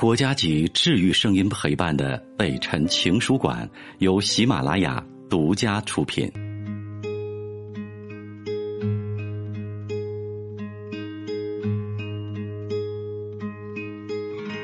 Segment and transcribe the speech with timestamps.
[0.00, 6.26] 国家级治愈声音陪伴的北辰情书馆由喜马拉雅独家出品。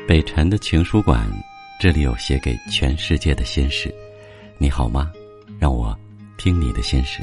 [0.08, 1.28] 北辰的情书馆，
[1.78, 3.94] 这里有写给全世界的心事。
[4.56, 5.12] 你好吗？
[5.58, 5.94] 让我
[6.38, 7.20] 听你的心事。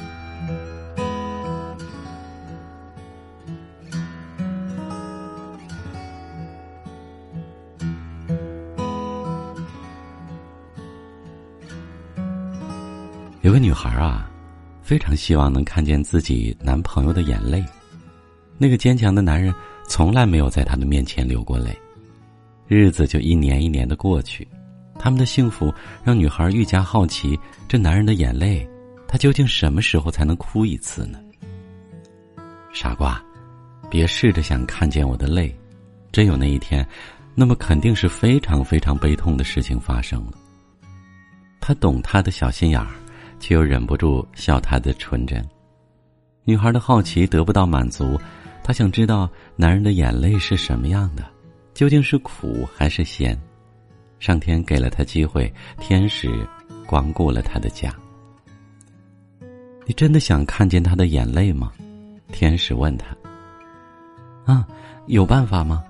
[13.44, 14.32] 有个女孩啊，
[14.82, 17.62] 非常希望能看见自己男朋友的眼泪。
[18.58, 19.54] 那个坚强的男人
[19.86, 21.78] 从来没有在她的面前流过泪。
[22.70, 24.48] 日子就一年一年的过去，
[24.98, 25.74] 他们的幸福
[26.06, 27.38] 让女孩愈加好奇：
[27.68, 28.66] 这男人的眼泪，
[29.10, 31.20] 他究竟什么时候才能哭一次呢？
[32.72, 33.22] 傻瓜，
[33.90, 35.54] 别试着想看见我的泪。
[36.14, 36.88] 真有那一天，
[37.36, 40.32] 那么肯定是非常非常悲痛的事情发生了。
[41.60, 42.88] 他懂他的小心眼儿。
[43.44, 45.46] 却又忍不住笑他的纯真。
[46.46, 48.18] 女孩的好奇得不到满足，
[48.64, 51.26] 她想知道男人的眼泪是什么样的，
[51.74, 53.38] 究竟是苦还是咸？
[54.18, 56.32] 上天给了她机会，天使
[56.88, 57.94] 光顾了他的家。
[59.86, 61.74] 你真的想看见他的眼泪吗？
[62.32, 63.08] 天使问他。
[64.46, 64.66] 啊，
[65.08, 65.84] 有办法吗？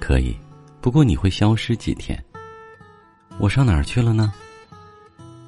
[0.00, 0.36] 可以，
[0.80, 2.20] 不过你会消失几天。
[3.38, 4.32] 我上哪儿去了呢？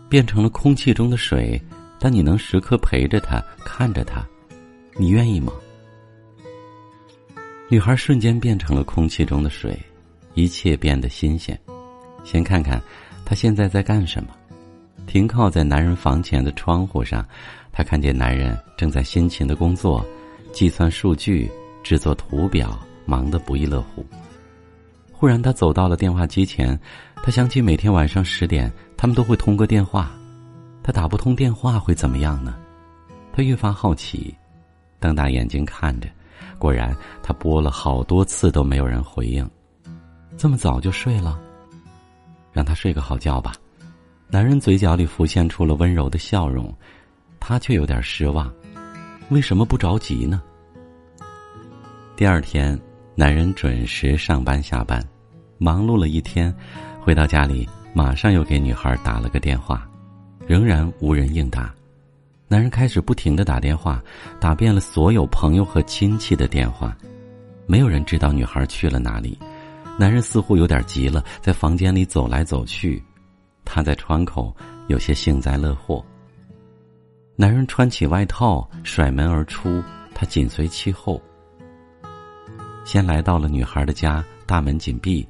[0.09, 1.61] 变成了空气中的水，
[1.99, 4.25] 但你能时刻陪着他，看着他，
[4.97, 5.53] 你愿意吗？
[7.69, 9.79] 女孩瞬间变成了空气中的水，
[10.35, 11.59] 一切变得新鲜。
[12.23, 12.81] 先看看
[13.25, 14.31] 她现在在干什么。
[15.07, 17.27] 停靠在男人房前的窗户上，
[17.73, 20.05] 她看见男人正在辛勤的工作，
[20.53, 21.51] 计算数据，
[21.83, 24.05] 制作图表，忙得不亦乐乎。
[25.25, 26.79] 忽然，他走到了电话机前，
[27.23, 28.71] 他想起每天晚上十点。
[28.95, 30.11] 他们都会通个电话，
[30.83, 32.55] 他打不通电话会怎么样呢？
[33.33, 34.35] 他越发好奇，
[35.01, 36.11] 瞪大眼睛看着，
[36.59, 39.51] 果然他拨了好多次都没有人回应。
[40.37, 41.41] 这么早就睡了？
[42.53, 43.55] 让他睡个好觉吧。
[44.29, 46.71] 男人嘴角里浮现出了温柔的笑容，
[47.41, 48.53] 他却有点失望。
[49.31, 50.43] 为什么不着急呢？
[52.15, 52.79] 第二天，
[53.15, 55.03] 男人准时上班下班，
[55.59, 56.55] 忙碌了一天，
[57.01, 57.69] 回到家里。
[57.97, 59.89] 马上又给女孩打了个电话，
[60.49, 61.73] 仍然无人应答。
[62.49, 64.03] 男人开始不停的打电话，
[64.41, 66.97] 打遍了所有朋友和亲戚的电话，
[67.69, 69.39] 没有人知道女孩去了哪里。
[69.97, 73.01] 男人似乎有点急了，在房间里走来走去，
[73.65, 74.53] 他在窗口
[74.89, 76.05] 有些幸灾乐祸。
[77.37, 79.81] 男人穿起外套，甩门而出，
[80.13, 81.23] 他紧随其后。
[82.85, 85.25] 先来到了女孩的家，大门紧闭。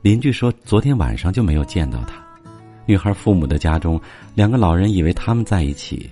[0.00, 2.14] 邻居说，昨天晚上就没有见到他。
[2.86, 4.00] 女孩父母的家中，
[4.34, 6.08] 两个老人以为他们在一起。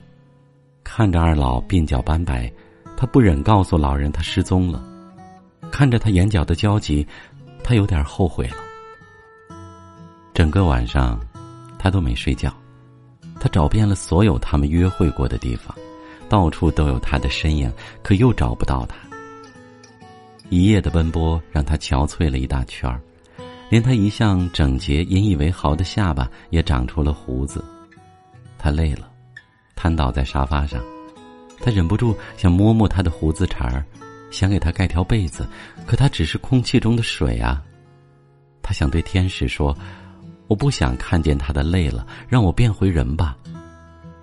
[0.82, 2.52] 看着二老鬓角斑白，
[2.96, 4.84] 他不忍告诉老人他失踪了。
[5.70, 7.06] 看着他眼角的焦急，
[7.62, 8.56] 他有点后悔了。
[10.34, 11.18] 整个晚上，
[11.78, 12.52] 他都没睡觉。
[13.38, 15.74] 他找遍了所有他们约会过的地方，
[16.28, 18.96] 到处都有他的身影，可又找不到他。
[20.48, 23.00] 一夜的奔波让他憔悴了一大圈儿。
[23.68, 27.64] 连他一向整洁、引以为豪的下巴也长出了胡子，
[28.58, 29.10] 他累了，
[29.74, 30.80] 瘫倒在沙发上。
[31.60, 33.84] 他忍不住想摸摸他的胡子茬儿，
[34.30, 35.48] 想给他盖条被子，
[35.86, 37.62] 可他只是空气中的水啊。
[38.62, 39.76] 他想对天使说
[40.48, 43.36] ：“我不想看见他的泪了，让我变回人吧。”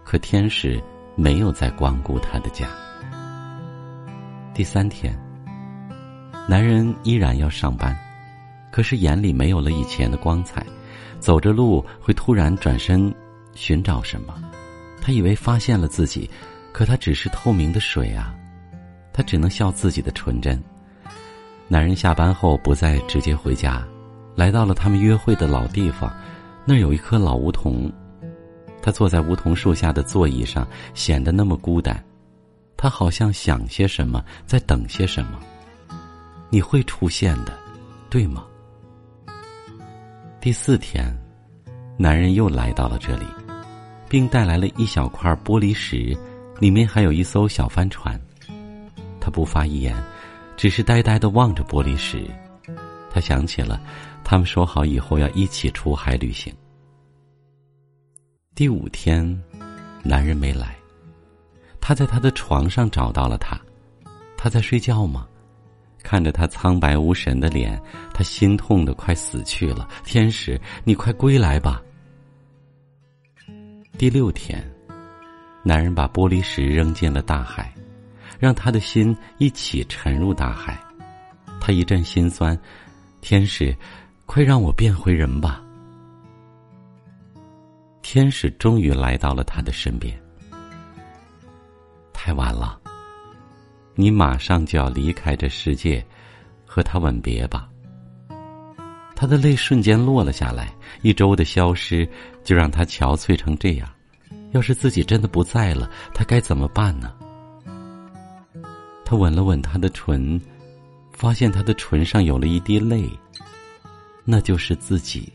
[0.05, 0.81] 可天使
[1.15, 2.67] 没有再光顾他的家。
[4.53, 5.17] 第三天，
[6.47, 7.97] 男人依然要上班。
[8.73, 10.65] 可是眼里没有了以前的光彩，
[11.19, 13.13] 走着路会突然转身
[13.53, 14.33] 寻找什么。
[14.99, 16.27] 他以为发现了自己，
[16.71, 18.33] 可他只是透明的水啊！
[19.13, 20.59] 他只能笑自己的纯真。
[21.67, 23.87] 男人下班后不再直接回家，
[24.33, 26.11] 来到了他们约会的老地方，
[26.65, 27.93] 那儿有一棵老梧桐。
[28.81, 32.03] 他坐在梧桐树下的座椅上，显得那么孤单。
[32.75, 35.39] 他好像想些什么，在等些什么。
[36.49, 37.55] 你会出现的，
[38.09, 38.45] 对吗？
[40.43, 41.05] 第四天，
[41.97, 43.25] 男人又来到了这里，
[44.09, 46.13] 并带来了一小块玻璃石，
[46.59, 48.19] 里面还有一艘小帆船。
[49.21, 49.95] 他不发一言，
[50.57, 52.29] 只是呆呆的望着玻璃石。
[53.09, 53.81] 他想起了，
[54.21, 56.53] 他们说好以后要一起出海旅行。
[58.53, 59.41] 第五天，
[60.03, 60.75] 男人没来，
[61.79, 63.57] 他在他的床上找到了他。
[64.35, 65.25] 他在睡觉吗？
[66.13, 67.81] 看着他苍白无神的脸，
[68.13, 69.87] 他心痛的快死去了。
[70.03, 71.81] 天使，你快归来吧！
[73.97, 74.63] 第六天，
[75.63, 77.73] 男人把玻璃石扔进了大海，
[78.37, 80.79] 让他的心一起沉入大海。
[81.59, 82.55] 他一阵心酸，
[83.19, 83.75] 天使，
[84.27, 85.63] 快让我变回人吧！
[88.03, 90.15] 天使终于来到了他的身边。
[92.13, 92.79] 太晚了，
[93.95, 96.05] 你马上就要离开这世界，
[96.65, 97.69] 和他吻别吧。
[99.15, 102.07] 他的泪瞬间落了下来，一周的消失
[102.43, 103.89] 就让他憔悴成这样。
[104.51, 107.13] 要是自己真的不在了，他该怎么办呢？
[109.05, 110.39] 他吻了吻他的唇。
[111.15, 113.07] 发现他的唇上有了一滴泪，
[114.25, 115.31] 那就是自己。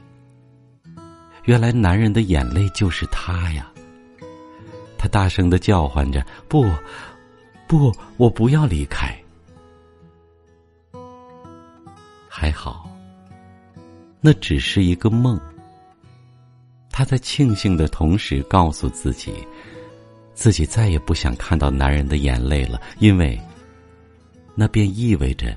[1.44, 3.70] 原来男人的眼泪就是他呀！
[4.99, 6.66] 他大声的叫唤着：“不，
[7.69, 9.15] 不，我不要离开。”
[12.29, 12.91] 还好，
[14.20, 15.41] 那只是一个梦。
[16.91, 19.32] 他在庆幸的同时，告诉自己，
[20.35, 23.41] 自己再也不想看到男人的眼泪了，因为
[24.56, 25.56] 那便意味着。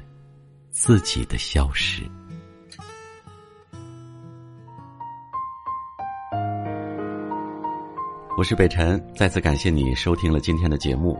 [0.74, 2.02] 自己的消失。
[8.38, 11.20] 我是北辰，再次感谢你收听了今天的节目，